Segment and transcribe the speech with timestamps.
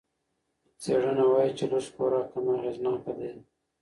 [0.81, 3.31] څېړنه وايي چې لږ خوراک هم اغېزناکه دی.